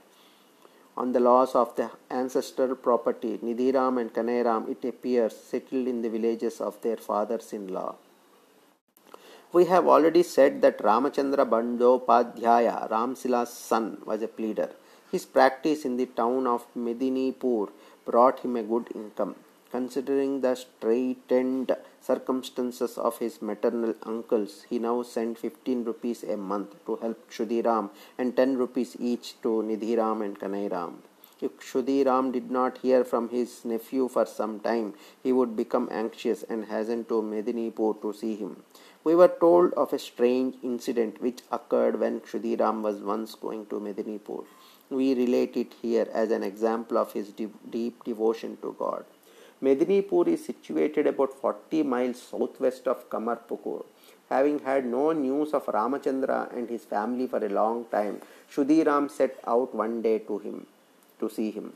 On 0.97 1.11
the 1.11 1.19
loss 1.19 1.53
of 1.53 1.75
the 1.75 1.91
ancestral 2.09 2.75
property, 2.75 3.37
Nidhiram 3.37 4.01
and 4.01 4.11
Kanairam, 4.11 4.67
it 4.67 4.83
appears, 4.83 5.35
settled 5.35 5.87
in 5.87 6.01
the 6.01 6.09
villages 6.09 6.59
of 6.59 6.81
their 6.81 6.97
fathers 6.97 7.53
in 7.53 7.67
law. 7.67 7.95
We 9.53 9.65
have 9.65 9.85
already 9.87 10.23
said 10.23 10.61
that 10.63 10.79
Ramachandra 10.79 11.45
Bandopadhyaya, 11.53 12.89
Ramsila's 12.89 13.53
son, 13.53 14.01
was 14.05 14.23
a 14.23 14.27
pleader. 14.27 14.71
His 15.09 15.25
practice 15.25 15.85
in 15.85 15.95
the 15.95 16.05
town 16.05 16.45
of 16.47 16.65
Medinipur 16.75 17.69
brought 18.05 18.41
him 18.41 18.57
a 18.57 18.63
good 18.63 18.89
income. 18.93 19.35
Considering 19.71 20.41
the 20.41 20.53
straitened 20.55 21.75
circumstances 22.01 22.97
of 22.97 23.17
his 23.19 23.41
maternal 23.41 23.95
uncles, 24.03 24.65
he 24.69 24.79
now 24.79 25.03
sent 25.03 25.37
15 25.37 25.85
rupees 25.85 26.23
a 26.23 26.35
month 26.35 26.75
to 26.85 26.97
help 26.97 27.29
Kshudiram 27.29 27.89
and 28.17 28.35
10 28.35 28.57
rupees 28.57 28.97
each 28.99 29.41
to 29.43 29.63
Nidhiram 29.63 30.23
and 30.25 30.37
Kanairam. 30.37 30.95
If 31.39 31.57
Kshudiram 31.59 32.33
did 32.33 32.51
not 32.51 32.79
hear 32.79 33.05
from 33.05 33.29
his 33.29 33.63
nephew 33.63 34.09
for 34.09 34.25
some 34.25 34.59
time, 34.59 34.93
he 35.23 35.31
would 35.31 35.55
become 35.55 35.87
anxious 35.89 36.43
and 36.43 36.65
hasten 36.65 37.05
to 37.05 37.21
Medinipur 37.21 38.01
to 38.01 38.11
see 38.11 38.35
him. 38.35 38.63
We 39.03 39.15
were 39.15 39.27
told 39.27 39.73
of 39.73 39.93
a 39.93 39.99
strange 39.99 40.55
incident 40.63 41.21
which 41.21 41.43
occurred 41.51 41.99
when 41.99 42.19
Kshudiram 42.19 42.81
was 42.81 42.97
once 42.97 43.35
going 43.35 43.67
to 43.67 43.79
Medinipur. 43.79 44.43
We 44.89 45.13
relate 45.15 45.57
it 45.57 45.73
here 45.81 46.07
as 46.13 46.31
an 46.31 46.43
example 46.43 46.97
of 46.97 47.11
his 47.11 47.31
deep 47.31 48.03
devotion 48.05 48.57
to 48.61 48.73
God. 48.79 49.03
Medinipur 49.61 50.27
is 50.27 50.45
situated 50.45 51.07
about 51.07 51.33
40 51.33 51.83
miles 51.83 52.21
southwest 52.21 52.87
of 52.87 53.09
Kamarpukur. 53.09 53.83
Having 54.29 54.59
had 54.59 54.85
no 54.85 55.11
news 55.11 55.53
of 55.53 55.65
Ramachandra 55.65 56.55
and 56.55 56.69
his 56.69 56.85
family 56.85 57.27
for 57.27 57.43
a 57.43 57.49
long 57.49 57.85
time, 57.85 58.21
Kshudiram 58.49 59.09
set 59.11 59.37
out 59.45 59.75
one 59.75 60.01
day 60.01 60.19
to 60.19 60.37
him 60.37 60.65
to 61.19 61.29
see 61.29 61.51
him. 61.51 61.73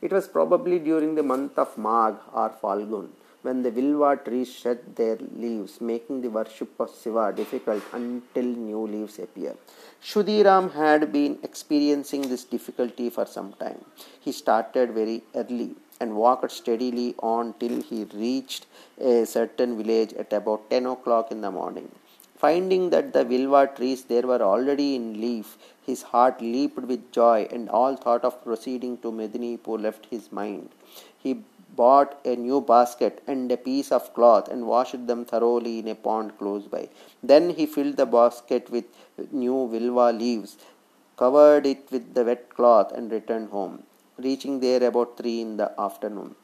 It 0.00 0.12
was 0.12 0.26
probably 0.26 0.78
during 0.78 1.14
the 1.14 1.22
month 1.22 1.58
of 1.58 1.76
Magh 1.76 2.16
or 2.32 2.50
Falgun 2.62 3.08
when 3.46 3.62
the 3.62 3.70
Vilva 3.70 4.10
trees 4.24 4.50
shed 4.60 4.80
their 5.00 5.16
leaves, 5.42 5.80
making 5.80 6.20
the 6.22 6.30
worship 6.36 6.70
of 6.80 6.90
Shiva 7.00 7.32
difficult 7.40 7.82
until 7.92 8.46
new 8.68 8.82
leaves 8.94 9.18
appear. 9.18 9.54
Kshudiram 10.02 10.72
had 10.74 11.12
been 11.12 11.38
experiencing 11.48 12.22
this 12.32 12.44
difficulty 12.44 13.08
for 13.16 13.26
some 13.36 13.52
time. 13.64 13.80
He 14.20 14.32
started 14.32 14.90
very 15.00 15.22
early 15.34 15.70
and 16.00 16.16
walked 16.16 16.50
steadily 16.50 17.14
on 17.34 17.54
till 17.60 17.80
he 17.90 18.00
reached 18.24 18.66
a 19.00 19.24
certain 19.24 19.76
village 19.80 20.12
at 20.14 20.32
about 20.32 20.68
10 20.70 20.86
o'clock 20.86 21.30
in 21.30 21.40
the 21.40 21.50
morning. 21.50 21.88
Finding 22.36 22.90
that 22.90 23.12
the 23.14 23.24
Vilva 23.24 23.62
trees 23.76 24.02
there 24.04 24.26
were 24.30 24.42
already 24.42 24.94
in 24.96 25.20
leaf, 25.20 25.56
his 25.86 26.02
heart 26.02 26.40
leaped 26.40 26.82
with 26.90 27.10
joy, 27.12 27.48
and 27.50 27.70
all 27.70 27.96
thought 27.96 28.24
of 28.24 28.42
proceeding 28.44 28.98
to 28.98 29.10
Medinipur 29.10 29.80
left 29.80 30.06
his 30.10 30.30
mind. 30.30 30.68
He 31.16 31.30
bought 31.80 32.10
a 32.24 32.34
new 32.36 32.60
basket 32.60 33.22
and 33.26 33.52
a 33.52 33.56
piece 33.56 33.90
of 33.96 34.12
cloth 34.16 34.48
and 34.48 34.66
washed 34.66 35.06
them 35.06 35.24
thoroughly 35.24 35.78
in 35.80 35.88
a 35.88 35.94
pond 35.94 36.36
close 36.38 36.64
by. 36.74 36.88
Then 37.22 37.50
he 37.50 37.66
filled 37.66 37.96
the 37.96 38.06
basket 38.06 38.70
with 38.70 38.86
new 39.32 39.68
vilva 39.72 40.06
leaves, 40.18 40.56
covered 41.16 41.66
it 41.66 41.82
with 41.90 42.14
the 42.14 42.24
wet 42.24 42.44
cloth, 42.56 42.92
and 42.92 43.10
returned 43.10 43.50
home, 43.50 43.82
reaching 44.18 44.60
there 44.60 44.82
about 44.84 45.16
three 45.18 45.40
in 45.40 45.56
the 45.56 45.72
afternoon. 45.78 46.34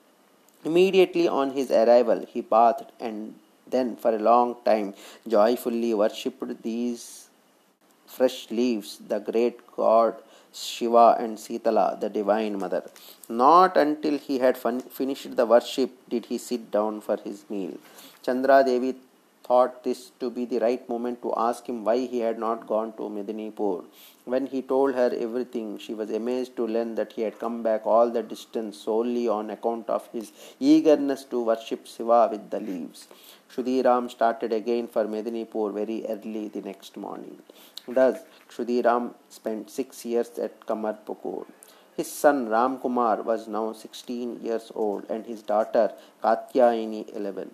Immediately 0.65 1.27
on 1.29 1.51
his 1.53 1.71
arrival, 1.71 2.25
he 2.29 2.41
bathed 2.41 2.91
and 3.01 3.35
then, 3.67 3.97
for 3.97 4.15
a 4.15 4.19
long 4.19 4.57
time, 4.65 4.95
joyfully 5.27 5.95
worshipped 5.95 6.63
these 6.63 7.29
fresh 8.07 8.51
leaves, 8.51 8.99
the 9.13 9.19
great 9.19 9.59
god 9.75 10.15
Shiva 10.53 11.17
and 11.19 11.39
Sitala, 11.39 11.99
the 12.01 12.09
Divine 12.09 12.59
Mother. 12.59 12.83
Not 13.29 13.77
until 13.77 14.19
he 14.19 14.39
had 14.39 14.57
fun- 14.59 14.81
finished 14.81 15.37
the 15.37 15.47
worship 15.47 15.91
did 16.09 16.27
he 16.27 16.39
sit 16.39 16.71
down 16.71 17.01
for 17.01 17.17
his 17.17 17.45
meal. 17.49 17.75
Chandra 18.23 18.63
Devi 18.65 18.95
thought 19.45 19.83
this 19.83 20.13
to 20.21 20.31
be 20.31 20.45
the 20.45 20.59
right 20.59 20.89
moment 20.89 21.21
to 21.23 21.33
ask 21.37 21.67
him 21.67 21.85
why 21.85 21.99
he 22.13 22.21
had 22.21 22.39
not 22.39 22.67
gone 22.67 22.93
to 22.99 23.09
Medinipur. 23.17 23.85
When 24.25 24.47
he 24.47 24.63
told 24.63 24.95
her 24.95 25.11
everything, 25.19 25.79
she 25.79 25.95
was 25.95 26.11
amazed 26.11 26.55
to 26.57 26.67
learn 26.67 26.95
that 26.95 27.13
he 27.15 27.23
had 27.23 27.39
come 27.39 27.63
back 27.63 27.85
all 27.85 28.09
the 28.11 28.23
distance 28.23 28.77
solely 28.77 29.27
on 29.29 29.51
account 29.51 29.89
of 29.89 30.09
his 30.13 30.31
eagerness 30.61 31.25
to 31.25 31.43
worship 31.43 31.87
Shiva 31.87 32.29
with 32.31 32.51
the 32.51 32.61
leaves. 32.61 33.09
Kshudiram 33.51 34.11
started 34.11 34.53
again 34.53 34.87
for 34.87 35.05
Medinipur 35.05 35.73
very 35.73 36.07
early 36.09 36.49
the 36.49 36.63
next 36.63 36.97
morning. 36.97 37.39
Thus, 37.89 38.21
Kshudiram 38.53 39.15
spent 39.31 39.71
six 39.71 40.05
years 40.05 40.31
at 40.39 40.67
Kamarpukur. 40.67 41.47
His 41.97 42.11
son 42.11 42.49
Ram 42.51 42.79
Kumar 42.79 43.23
was 43.23 43.49
now 43.49 43.73
16 43.73 44.41
years 44.43 44.71
old 44.75 45.05
and 45.09 45.25
his 45.25 45.43
daughter 45.43 45.93
Katyayini 46.23 47.17
11. 47.17 47.51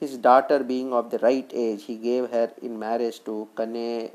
His 0.00 0.16
daughter 0.16 0.58
being 0.64 0.92
of 0.92 1.10
the 1.10 1.18
right 1.18 1.48
age, 1.54 1.84
he 1.84 1.96
gave 1.96 2.30
her 2.30 2.50
in 2.62 2.78
marriage 2.78 3.22
to 3.26 3.48
Kane 3.56 4.10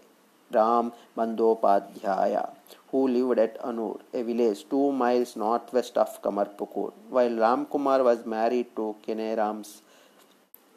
Ram 0.52 0.92
Bandopadhyaya, 1.18 2.50
who 2.90 3.08
lived 3.08 3.40
at 3.40 3.62
Anur, 3.62 4.02
a 4.14 4.22
village 4.24 4.66
two 4.70 4.92
miles 4.92 5.36
northwest 5.38 5.98
of 5.98 6.22
Kamarpukur, 6.22 6.92
while 7.10 7.38
Ram 7.38 7.66
Kumar 7.66 8.04
was 8.04 8.26
married 8.26 8.76
to 8.76 8.96
Kane 9.06 9.38
Ram's 9.38 9.82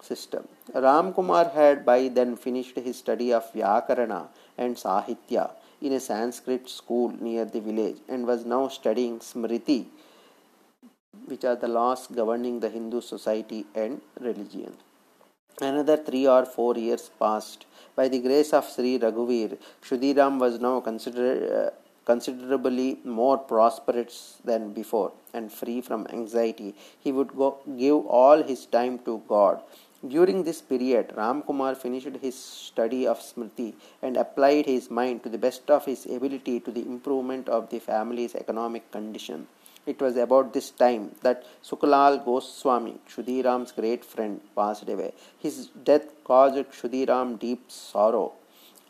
sister. 0.02 0.42
Ram 0.74 1.12
Kumar 1.12 1.48
had 1.48 1.84
by 1.84 2.08
then 2.08 2.36
finished 2.36 2.76
his 2.76 2.98
study 2.98 3.32
of 3.32 3.52
Vyakarana 3.52 4.28
and 4.56 4.76
Sahitya 4.76 5.50
in 5.80 5.92
a 5.92 6.00
Sanskrit 6.00 6.68
school 6.68 7.14
near 7.20 7.44
the 7.44 7.60
village 7.60 7.98
and 8.08 8.26
was 8.26 8.44
now 8.44 8.68
studying 8.68 9.18
Smriti, 9.20 9.86
which 11.26 11.44
are 11.44 11.56
the 11.56 11.68
laws 11.68 12.06
governing 12.06 12.60
the 12.60 12.68
Hindu 12.68 13.00
society 13.00 13.66
and 13.74 14.00
religion. 14.20 14.74
Another 15.60 15.96
three 15.96 16.26
or 16.26 16.44
four 16.44 16.76
years 16.76 17.10
passed. 17.18 17.66
By 17.96 18.06
the 18.08 18.20
grace 18.20 18.52
of 18.52 18.68
Sri 18.68 18.98
Raghuvir, 18.98 19.58
Kshudiram 19.82 20.38
was 20.38 20.60
now 20.60 20.78
consider, 20.80 21.28
uh, 21.52 21.70
considerably 22.04 23.00
more 23.04 23.38
prosperous 23.38 24.36
than 24.44 24.72
before 24.72 25.12
and 25.34 25.50
free 25.52 25.80
from 25.80 26.06
anxiety. 26.12 26.76
He 27.00 27.10
would 27.10 27.34
go, 27.36 27.58
give 27.76 28.06
all 28.06 28.42
his 28.42 28.66
time 28.66 29.00
to 29.00 29.20
God 29.28 29.60
during 30.06 30.44
this 30.44 30.60
period, 30.60 31.12
Ram 31.16 31.42
Kumar 31.42 31.74
finished 31.74 32.16
his 32.20 32.36
study 32.36 33.06
of 33.06 33.18
Smriti 33.18 33.74
and 34.02 34.16
applied 34.16 34.66
his 34.66 34.90
mind 34.90 35.22
to 35.24 35.28
the 35.28 35.38
best 35.38 35.70
of 35.70 35.84
his 35.84 36.06
ability 36.06 36.60
to 36.60 36.70
the 36.70 36.82
improvement 36.82 37.48
of 37.48 37.70
the 37.70 37.80
family's 37.80 38.34
economic 38.34 38.90
condition. 38.92 39.48
It 39.86 40.00
was 40.00 40.16
about 40.16 40.52
this 40.52 40.70
time 40.70 41.12
that 41.22 41.44
Sukalal 41.64 42.22
Goswami, 42.24 43.00
Kshudiram's 43.08 43.72
great 43.72 44.04
friend, 44.04 44.40
passed 44.54 44.88
away. 44.88 45.14
His 45.38 45.68
death 45.82 46.06
caused 46.24 46.56
Kshudiram 46.56 47.38
deep 47.38 47.70
sorrow. 47.70 48.34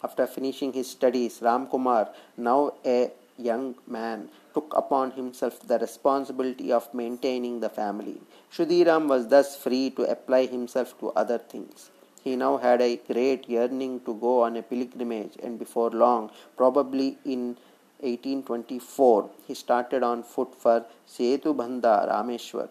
After 0.03 0.27
finishing 0.27 0.73
his 0.73 0.91
studies, 0.91 1.39
Ramkumar, 1.41 2.09
now 2.37 2.73
a 2.85 3.13
young 3.37 3.77
man, 3.87 4.29
took 4.59 4.75
upon 4.83 5.13
himself 5.13 5.61
the 5.71 5.79
responsibility 5.79 6.73
of 6.79 6.93
maintaining 6.93 7.61
the 7.61 7.69
family. 7.69 8.17
Kshudiram 8.53 9.07
was 9.13 9.29
thus 9.35 9.57
free 9.65 9.91
to 9.91 10.03
apply 10.15 10.47
himself 10.47 10.99
to 11.01 11.11
other 11.23 11.39
things. 11.53 11.91
He 12.25 12.35
now 12.35 12.57
had 12.57 12.81
a 12.83 12.97
great 13.11 13.49
yearning 13.49 14.01
to 14.07 14.15
go 14.15 14.33
on 14.43 14.57
a 14.57 14.63
pilgrimage, 14.63 15.37
and 15.43 15.59
before 15.59 15.91
long, 15.91 16.31
probably 16.57 17.09
in 17.25 17.43
1824, 18.01 19.31
he 19.47 19.55
started 19.55 20.03
on 20.03 20.25
foot 20.25 20.55
for 20.65 20.85
Setubandha 21.15 21.95
Rameshwar. 22.11 22.69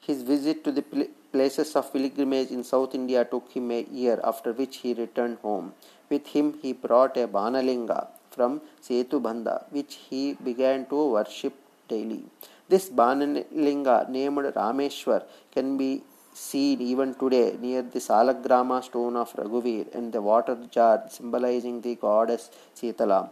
His 0.00 0.22
visit 0.22 0.64
to 0.64 0.72
the 0.72 0.84
places 1.32 1.76
of 1.76 1.92
pilgrimage 1.92 2.50
in 2.50 2.64
South 2.64 2.94
India 2.94 3.24
took 3.24 3.52
him 3.52 3.70
a 3.70 3.82
year, 3.82 4.20
after 4.24 4.52
which 4.52 4.78
he 4.78 4.94
returned 4.94 5.38
home. 5.38 5.72
With 6.10 6.26
him, 6.26 6.58
he 6.60 6.72
brought 6.72 7.16
a 7.16 7.28
Banalinga 7.28 8.00
from 8.34 8.60
Setubandha, 8.86 9.56
which 9.70 9.98
he 10.08 10.34
began 10.34 10.86
to 10.86 11.10
worship 11.16 11.54
daily. 11.88 12.24
This 12.68 12.88
Banalinga, 12.88 14.08
named 14.08 14.46
Rameshwar, 14.58 15.22
can 15.54 15.76
be 15.76 16.02
seen 16.32 16.80
even 16.80 17.14
today 17.14 17.56
near 17.60 17.82
the 17.82 17.98
Salagrama 17.98 18.82
stone 18.82 19.16
of 19.16 19.32
Raghuvir 19.34 19.94
and 19.94 20.12
the 20.12 20.22
water 20.22 20.56
jar 20.70 21.02
symbolizing 21.10 21.80
the 21.82 21.94
goddess 21.96 22.50
Sitala. 22.74 23.30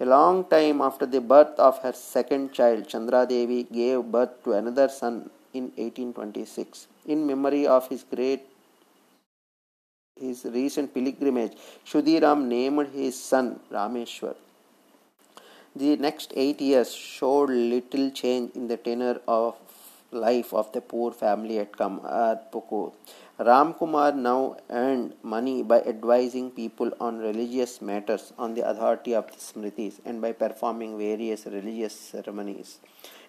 A 0.00 0.04
long 0.04 0.44
time 0.46 0.80
after 0.80 1.06
the 1.06 1.20
birth 1.20 1.56
of 1.58 1.78
her 1.84 1.92
second 1.92 2.52
child, 2.52 2.88
Chandra 2.88 3.24
Devi 3.26 3.62
gave 3.62 4.02
birth 4.02 4.42
to 4.42 4.52
another 4.52 4.88
son 4.88 5.30
in 5.52 5.64
1826. 5.76 6.88
In 7.06 7.26
memory 7.26 7.64
of 7.66 7.88
his 7.88 8.02
great 8.02 8.42
his 10.20 10.44
recent 10.44 10.94
pilgrimage, 10.94 11.52
Kshudiram 11.84 12.46
named 12.46 12.88
his 12.88 13.20
son 13.20 13.60
Rameshwar. 13.70 14.36
The 15.76 15.96
next 15.96 16.32
eight 16.36 16.60
years 16.60 16.94
showed 16.94 17.50
little 17.50 18.10
change 18.10 18.54
in 18.54 18.68
the 18.68 18.76
tenor 18.76 19.20
of 19.26 19.56
life 20.12 20.54
of 20.54 20.70
the 20.72 20.80
poor 20.80 21.10
family 21.10 21.58
at 21.58 21.72
Kamarpukur. 21.72 22.92
Ram 23.40 23.74
Kumar 23.74 24.12
now 24.12 24.56
earned 24.70 25.14
money 25.24 25.64
by 25.64 25.80
advising 25.80 26.52
people 26.52 26.92
on 27.00 27.18
religious 27.18 27.82
matters 27.82 28.32
on 28.38 28.54
the 28.54 28.68
authority 28.68 29.12
of 29.12 29.26
the 29.26 29.38
Smritis 29.38 29.98
and 30.04 30.22
by 30.22 30.30
performing 30.30 30.96
various 30.96 31.44
religious 31.46 31.98
ceremonies. 31.98 32.78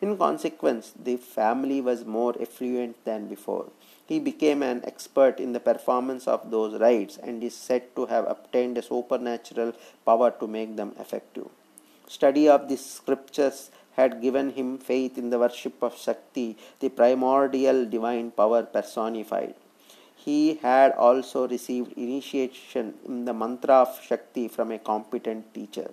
In 0.01 0.15
consequence, 0.15 0.93
the 1.03 1.17
family 1.17 1.81
was 1.81 2.05
more 2.05 2.35
affluent 2.39 3.03
than 3.03 3.27
before. 3.27 3.71
He 4.07 4.19
became 4.19 4.61
an 4.61 4.83
expert 4.85 5.39
in 5.39 5.53
the 5.53 5.59
performance 5.59 6.27
of 6.27 6.51
those 6.51 6.79
rites 6.79 7.17
and 7.17 7.43
is 7.43 7.55
said 7.55 7.95
to 7.95 8.05
have 8.05 8.27
obtained 8.27 8.77
a 8.77 8.83
supernatural 8.83 9.73
power 10.05 10.31
to 10.39 10.47
make 10.47 10.75
them 10.75 10.95
effective. 10.99 11.47
Study 12.07 12.47
of 12.47 12.69
the 12.69 12.77
scriptures 12.77 13.71
had 13.95 14.21
given 14.21 14.51
him 14.51 14.77
faith 14.77 15.17
in 15.17 15.29
the 15.31 15.39
worship 15.39 15.81
of 15.81 15.97
Shakti, 15.97 16.57
the 16.79 16.89
primordial 16.89 17.85
divine 17.85 18.29
power 18.29 18.63
personified. 18.63 19.55
He 20.15 20.55
had 20.55 20.91
also 20.91 21.47
received 21.47 21.93
initiation 21.97 22.95
in 23.05 23.25
the 23.25 23.33
mantra 23.33 23.75
of 23.75 23.99
Shakti 24.03 24.47
from 24.47 24.71
a 24.71 24.79
competent 24.79 25.53
teacher. 25.53 25.91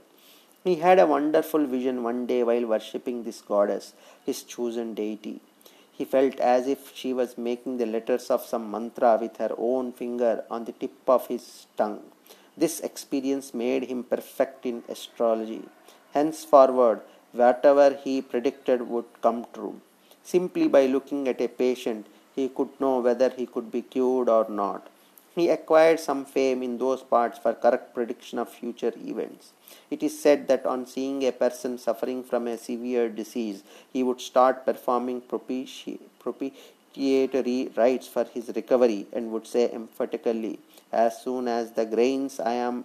He 0.65 0.77
had 0.77 0.99
a 0.99 1.07
wonderful 1.07 1.67
vision 1.67 2.03
one 2.03 2.27
day 2.27 2.43
while 2.43 2.67
worshipping 2.67 3.25
this 3.25 3.41
goddess, 3.41 3.95
his 4.25 4.43
chosen 4.43 4.95
deity. 4.95 5.41
He 5.93 6.05
felt 6.05 6.41
as 6.41 6.67
if 6.67 6.95
she 6.95 7.13
was 7.13 7.37
making 7.37 7.77
the 7.77 7.87
letters 7.87 8.31
of 8.31 8.43
some 8.43 8.71
mantra 8.71 9.19
with 9.21 9.37
her 9.37 9.53
own 9.59 9.93
finger 9.93 10.45
on 10.51 10.65
the 10.65 10.73
tip 10.73 10.93
of 11.07 11.27
his 11.27 11.67
tongue. 11.77 12.03
This 12.57 12.81
experience 12.81 13.55
made 13.55 13.85
him 13.85 14.03
perfect 14.03 14.67
in 14.67 14.83
astrology. 14.89 15.63
Henceforward, 16.13 17.01
whatever 17.33 17.99
he 18.05 18.21
predicted 18.21 18.89
would 18.89 19.07
come 19.21 19.47
true. 19.55 19.81
Simply 20.23 20.69
by 20.69 20.87
looking 20.87 21.29
at 21.29 21.41
a 21.41 21.49
patient, 21.49 22.07
he 22.35 22.49
could 22.49 22.81
know 22.81 23.01
whether 23.01 23.31
he 23.31 23.47
could 23.47 23.71
be 23.71 23.83
cured 23.83 24.29
or 24.29 24.47
not. 24.49 24.89
He 25.35 25.49
acquired 25.49 25.99
some 25.99 26.27
fame 26.27 26.63
in 26.63 26.77
those 26.79 27.03
parts 27.03 27.39
for 27.39 27.55
correct 27.55 27.95
prediction 27.95 28.39
of 28.39 28.51
future 28.51 28.93
events. 28.97 29.53
It 29.91 30.03
is 30.03 30.21
said 30.21 30.47
that 30.49 30.67
on 30.67 30.85
seeing 30.87 31.25
a 31.25 31.33
person 31.33 31.79
suffering 31.79 32.23
from 32.23 32.47
a 32.47 32.59
severe 32.59 33.09
disease, 33.09 33.63
he 33.93 34.03
would 34.03 34.21
start 34.21 34.67
performing 34.67 35.23
propitiatory 35.23 37.71
rites 37.75 38.09
for 38.09 38.25
his 38.25 38.53
recovery 38.55 39.07
and 39.13 39.33
would 39.33 39.47
say 39.47 39.73
emphatically, 39.73 40.59
As 40.93 41.23
soon 41.23 41.49
as 41.49 41.73
the 41.73 41.87
grains 41.87 42.39
I 42.39 42.53
am 42.53 42.85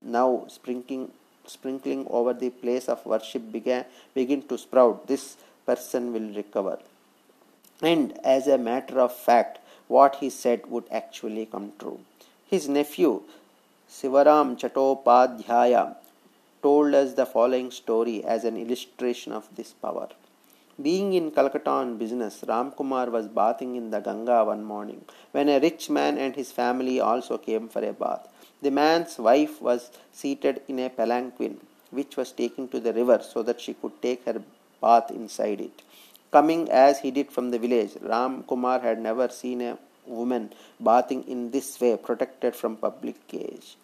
now 0.00 0.46
sprinkling, 0.48 1.12
sprinkling 1.46 2.08
over 2.10 2.34
the 2.34 2.50
place 2.50 2.88
of 2.88 3.06
worship 3.06 3.52
began, 3.52 3.84
begin 4.14 4.42
to 4.48 4.58
sprout, 4.58 5.06
this 5.06 5.36
person 5.64 6.12
will 6.12 6.34
recover. 6.34 6.80
And 7.80 8.18
as 8.24 8.48
a 8.48 8.58
matter 8.58 8.98
of 8.98 9.14
fact, 9.14 9.60
what 9.94 10.16
he 10.20 10.28
said 10.42 10.60
would 10.72 10.86
actually 11.00 11.44
come 11.54 11.68
true. 11.80 12.00
His 12.52 12.68
nephew, 12.76 13.12
Sivaram 13.96 14.50
Chattopadhyaya, 14.60 15.84
told 16.62 16.94
us 16.94 17.14
the 17.14 17.26
following 17.26 17.70
story 17.70 18.18
as 18.24 18.44
an 18.44 18.56
illustration 18.56 19.32
of 19.38 19.48
this 19.56 19.72
power. 19.84 20.08
Being 20.80 21.12
in 21.12 21.30
Calcutta 21.30 21.70
on 21.70 21.98
business, 21.98 22.42
Ramkumar 22.50 23.10
was 23.16 23.26
bathing 23.28 23.76
in 23.76 23.90
the 23.90 24.00
Ganga 24.00 24.38
one 24.44 24.64
morning 24.64 25.04
when 25.32 25.48
a 25.50 25.60
rich 25.60 25.90
man 25.90 26.16
and 26.16 26.34
his 26.34 26.50
family 26.50 26.98
also 26.98 27.36
came 27.36 27.68
for 27.68 27.84
a 27.84 27.92
bath. 27.92 28.26
The 28.62 28.70
man's 28.70 29.18
wife 29.18 29.60
was 29.60 29.90
seated 30.12 30.62
in 30.68 30.78
a 30.78 30.88
palanquin 30.88 31.58
which 31.90 32.16
was 32.16 32.32
taken 32.32 32.68
to 32.68 32.80
the 32.80 32.94
river 32.94 33.20
so 33.22 33.42
that 33.42 33.60
she 33.60 33.74
could 33.74 34.00
take 34.00 34.24
her 34.24 34.40
bath 34.80 35.10
inside 35.10 35.60
it. 35.60 35.82
Coming 36.32 36.70
as 36.70 37.00
he 37.00 37.10
did 37.10 37.30
from 37.30 37.50
the 37.50 37.58
village, 37.58 37.98
Ram 38.00 38.42
Kumar 38.44 38.80
had 38.80 38.98
never 38.98 39.28
seen 39.28 39.60
a 39.60 39.76
woman 40.06 40.52
bathing 40.82 41.24
in 41.28 41.50
this 41.50 41.78
way, 41.78 41.96
protected 41.96 42.56
from 42.56 42.76
public 42.76 43.28
gaze. 43.28 43.76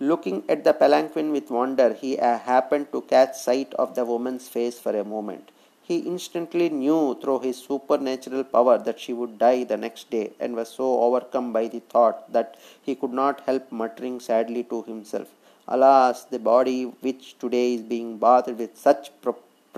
Looking 0.00 0.44
at 0.48 0.64
the 0.64 0.72
palanquin 0.72 1.30
with 1.30 1.50
wonder, 1.50 1.92
he 1.92 2.18
uh, 2.18 2.38
happened 2.38 2.90
to 2.92 3.02
catch 3.02 3.36
sight 3.36 3.74
of 3.74 3.94
the 3.94 4.04
woman's 4.06 4.48
face 4.48 4.78
for 4.78 4.96
a 4.96 5.04
moment. 5.04 5.50
He 5.82 5.98
instantly 5.98 6.70
knew 6.70 7.18
through 7.20 7.40
his 7.40 7.58
supernatural 7.58 8.44
power 8.44 8.78
that 8.78 9.00
she 9.00 9.12
would 9.12 9.38
die 9.38 9.64
the 9.64 9.76
next 9.76 10.08
day, 10.10 10.32
and 10.40 10.56
was 10.56 10.70
so 10.70 11.02
overcome 11.02 11.52
by 11.52 11.68
the 11.68 11.80
thought 11.80 12.32
that 12.32 12.56
he 12.82 12.94
could 12.94 13.12
not 13.12 13.40
help 13.40 13.70
muttering 13.70 14.20
sadly 14.20 14.62
to 14.64 14.82
himself, 14.84 15.28
Alas, 15.66 16.24
the 16.24 16.38
body 16.38 16.84
which 16.84 17.38
today 17.38 17.74
is 17.74 17.82
being 17.82 18.16
bathed 18.16 18.58
with 18.58 18.78
such 18.78 19.10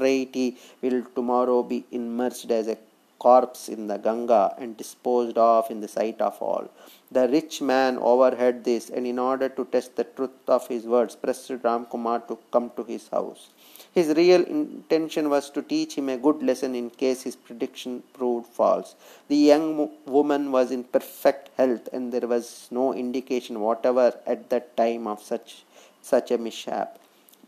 propriety 0.00 0.56
will 0.82 1.02
tomorrow 1.14 1.62
be 1.62 1.84
immersed 1.90 2.50
as 2.50 2.68
a 2.68 2.78
corpse 3.18 3.68
in 3.68 3.86
the 3.86 3.98
Ganga 3.98 4.54
and 4.58 4.76
disposed 4.78 5.36
of 5.36 5.70
in 5.70 5.82
the 5.82 5.88
sight 5.88 6.20
of 6.22 6.40
all. 6.40 6.70
The 7.12 7.28
rich 7.28 7.60
man 7.60 7.98
overheard 7.98 8.64
this 8.64 8.88
and, 8.88 9.06
in 9.06 9.18
order 9.18 9.50
to 9.50 9.64
test 9.66 9.96
the 9.96 10.04
truth 10.04 10.48
of 10.48 10.66
his 10.68 10.84
words, 10.84 11.16
pressed 11.16 11.50
Ramkumar 11.50 12.26
to 12.28 12.38
come 12.50 12.70
to 12.76 12.84
his 12.84 13.08
house. 13.08 13.50
His 13.92 14.08
real 14.16 14.42
intention 14.44 15.28
was 15.28 15.50
to 15.50 15.62
teach 15.62 15.96
him 15.96 16.08
a 16.08 16.16
good 16.16 16.42
lesson 16.42 16.74
in 16.74 16.88
case 16.88 17.22
his 17.22 17.36
prediction 17.36 18.02
proved 18.14 18.46
false. 18.46 18.94
The 19.28 19.36
young 19.36 19.90
woman 20.06 20.50
was 20.50 20.70
in 20.70 20.84
perfect 20.84 21.50
health, 21.58 21.88
and 21.92 22.12
there 22.12 22.28
was 22.34 22.68
no 22.70 22.94
indication 22.94 23.60
whatever 23.60 24.14
at 24.26 24.48
that 24.48 24.76
time 24.76 25.06
of 25.06 25.20
such 25.22 25.64
such 26.00 26.30
a 26.30 26.38
mishap. 26.38 26.98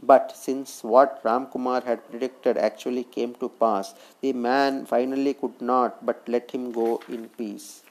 But 0.03 0.37
since 0.37 0.83
what 0.83 1.21
Ram 1.23 1.47
Kumar 1.47 1.83
had 1.83 2.09
predicted 2.11 2.57
actually 2.57 3.05
came 3.05 3.35
to 3.35 3.49
pass, 3.49 3.95
the 4.21 4.33
man 4.33 4.85
finally 4.85 5.35
could 5.35 5.61
not 5.61 6.05
but 6.05 6.29
let 6.29 6.51
him 6.51 6.73
go 6.73 7.01
in 7.09 7.29
peace. 7.29 7.85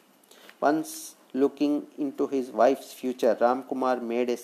Once 0.60 1.16
looking 1.34 1.88
into 1.98 2.28
his 2.28 2.52
wife's 2.52 2.92
future, 2.92 3.38
Ram 3.40 3.64
Kumar 3.64 3.98
made 3.98 4.30
a 4.30 4.38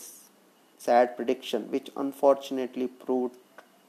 sad 0.77 1.17
prediction, 1.17 1.69
which 1.69 1.91
unfortunately 1.97 2.87
proved 2.87 3.35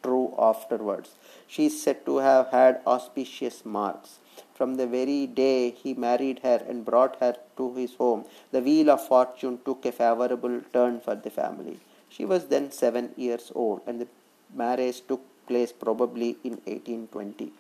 true 0.03 0.35
afterwards. 0.39 1.11
She 1.47 1.67
is 1.67 1.81
said 1.81 2.05
to 2.07 2.17
have 2.17 2.49
had 2.49 2.81
auspicious 2.87 3.65
marks. 3.65 4.19
From 4.55 4.75
the 4.77 4.87
very 4.87 5.27
day 5.27 5.71
he 5.71 5.95
married 5.95 6.41
her 6.43 6.61
and 6.69 6.85
brought 6.85 7.17
her 7.21 7.37
to 7.57 7.75
his 7.75 7.95
home, 7.95 8.25
the 8.51 8.61
wheel 8.61 8.91
of 8.91 9.07
fortune 9.07 9.61
took 9.65 9.87
a 9.87 9.93
favorable 9.93 10.61
turn 10.73 11.01
for 11.01 11.15
the 11.15 11.31
family. 11.31 11.79
She 12.09 12.25
was 12.25 12.47
then 12.47 12.71
seven 12.71 13.13
years 13.17 13.53
old, 13.55 13.83
and 13.87 14.01
the 14.01 14.09
marriage 14.55 15.03
took 15.07 15.23
place 15.47 15.73
probably 15.73 16.37
in 16.45 16.55
1820. 16.65 17.53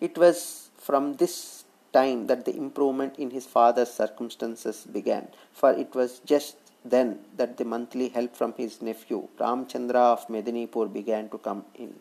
It 0.00 0.18
was 0.18 0.70
from 0.76 1.14
this 1.14 1.64
time 1.92 2.26
that 2.26 2.44
the 2.44 2.56
improvement 2.56 3.18
in 3.18 3.30
his 3.30 3.46
father's 3.46 3.92
circumstances 3.92 4.86
began, 4.90 5.28
for 5.52 5.72
it 5.72 5.94
was 5.94 6.20
just 6.24 6.56
then 6.84 7.20
that 7.36 7.56
the 7.58 7.64
monthly 7.64 8.08
help 8.08 8.34
from 8.34 8.52
his 8.56 8.82
nephew 8.82 9.28
Ramchandra 9.38 10.04
of 10.14 10.26
Medinipur 10.28 10.92
began 10.92 11.28
to 11.28 11.38
come 11.38 11.64
in. 11.74 11.94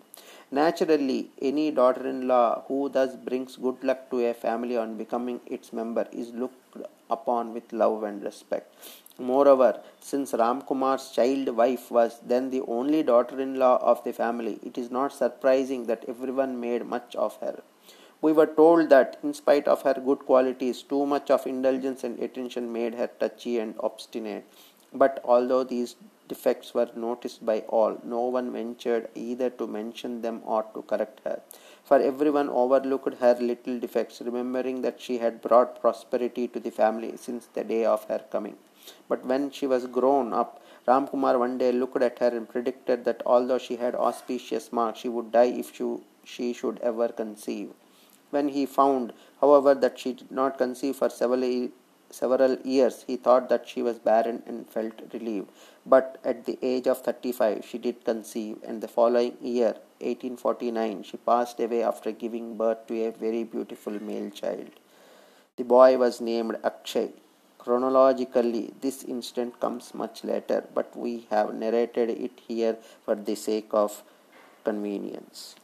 Naturally, 0.49 1.29
any 1.41 1.71
daughter 1.71 2.07
in 2.07 2.27
law 2.27 2.63
who 2.67 2.89
thus 2.89 3.15
brings 3.15 3.55
good 3.55 3.83
luck 3.83 4.09
to 4.09 4.25
a 4.29 4.33
family 4.33 4.77
on 4.77 4.97
becoming 4.97 5.39
its 5.45 5.71
member 5.71 6.07
is 6.11 6.31
looked 6.31 6.77
upon 7.11 7.53
with 7.53 7.73
love 7.73 8.03
and 8.03 8.23
respect. 8.23 8.73
Moreover, 9.19 9.81
since 9.99 10.31
Ramkumar's 10.31 11.11
child 11.11 11.49
wife 11.49 11.91
was 11.91 12.19
then 12.25 12.49
the 12.49 12.61
only 12.61 13.03
daughter 13.03 13.39
in 13.39 13.59
law 13.59 13.77
of 13.77 14.03
the 14.03 14.13
family, 14.13 14.59
it 14.63 14.77
is 14.77 14.89
not 14.89 15.13
surprising 15.13 15.85
that 15.85 16.05
everyone 16.07 16.59
made 16.59 16.85
much 16.85 17.15
of 17.15 17.35
her. 17.41 17.61
We 18.21 18.33
were 18.33 18.47
told 18.47 18.89
that, 18.89 19.17
in 19.23 19.33
spite 19.33 19.67
of 19.67 19.81
her 19.81 19.95
good 19.95 20.19
qualities, 20.19 20.83
too 20.83 21.05
much 21.05 21.29
of 21.31 21.47
indulgence 21.47 22.03
and 22.03 22.19
attention 22.19 22.71
made 22.71 22.95
her 22.95 23.07
touchy 23.07 23.57
and 23.59 23.75
obstinate. 23.79 24.45
But 24.93 25.21
although 25.23 25.63
these 25.63 25.95
defects 26.27 26.73
were 26.73 26.89
noticed 26.95 27.45
by 27.45 27.59
all, 27.61 27.99
no 28.03 28.21
one 28.21 28.51
ventured 28.53 29.09
either 29.15 29.49
to 29.49 29.67
mention 29.67 30.21
them 30.21 30.41
or 30.45 30.63
to 30.73 30.81
correct 30.83 31.21
her. 31.25 31.41
For 31.83 31.99
everyone 31.99 32.49
overlooked 32.49 33.15
her 33.15 33.35
little 33.39 33.79
defects, 33.79 34.21
remembering 34.21 34.81
that 34.81 35.01
she 35.01 35.17
had 35.17 35.41
brought 35.41 35.81
prosperity 35.81 36.47
to 36.49 36.59
the 36.59 36.71
family 36.71 37.17
since 37.17 37.47
the 37.47 37.63
day 37.63 37.85
of 37.85 38.05
her 38.05 38.19
coming. 38.31 38.57
But 39.09 39.25
when 39.25 39.51
she 39.51 39.67
was 39.67 39.85
grown 39.87 40.33
up, 40.33 40.61
Ramkumar 40.87 41.37
one 41.37 41.57
day 41.57 41.71
looked 41.71 42.01
at 42.01 42.19
her 42.19 42.29
and 42.29 42.49
predicted 42.49 43.05
that 43.05 43.21
although 43.25 43.57
she 43.57 43.75
had 43.75 43.95
auspicious 43.95 44.71
marks, 44.71 44.99
she 44.99 45.09
would 45.09 45.31
die 45.31 45.53
if 45.61 45.75
she, 45.75 45.97
she 46.23 46.53
should 46.53 46.79
ever 46.79 47.09
conceive. 47.09 47.71
When 48.31 48.49
he 48.49 48.65
found, 48.65 49.13
however, 49.39 49.75
that 49.75 49.99
she 49.99 50.13
did 50.13 50.31
not 50.31 50.57
conceive 50.57 50.95
for 50.95 51.09
several 51.09 51.69
several 52.09 52.57
years 52.63 53.03
he 53.07 53.15
thought 53.15 53.47
that 53.49 53.67
she 53.67 53.81
was 53.81 53.97
barren 53.99 54.43
and 54.45 54.69
felt 54.69 54.93
relieved. 55.13 55.49
But 55.85 56.17
at 56.23 56.45
the 56.45 56.57
age 56.61 56.87
of 56.87 57.01
35 57.01 57.65
she 57.65 57.77
did 57.77 58.03
conceive, 58.03 58.57
and 58.63 58.81
the 58.81 58.87
following 58.87 59.37
year, 59.41 59.75
1849, 60.01 61.03
she 61.03 61.17
passed 61.17 61.59
away 61.59 61.83
after 61.83 62.11
giving 62.11 62.57
birth 62.57 62.87
to 62.87 63.05
a 63.05 63.11
very 63.11 63.43
beautiful 63.43 64.01
male 64.01 64.29
child. 64.29 64.69
The 65.57 65.63
boy 65.63 65.97
was 65.97 66.19
named 66.21 66.57
Akshay. 66.63 67.11
Chronologically, 67.57 68.73
this 68.81 69.03
incident 69.03 69.59
comes 69.59 69.93
much 69.93 70.23
later, 70.23 70.63
but 70.73 70.97
we 70.97 71.27
have 71.29 71.53
narrated 71.53 72.09
it 72.09 72.39
here 72.47 72.77
for 73.05 73.15
the 73.15 73.35
sake 73.35 73.69
of 73.71 74.03
convenience. 74.63 75.55